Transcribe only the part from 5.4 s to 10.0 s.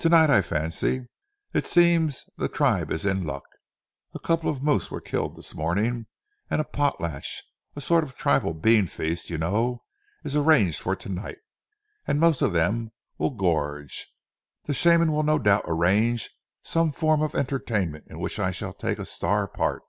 morning, and a potlatch sort of tribal bean feast, you know